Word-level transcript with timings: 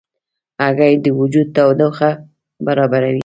هګۍ 0.63 0.93
د 1.03 1.05
وجود 1.19 1.47
تودوخه 1.55 2.09
برابروي. 2.65 3.19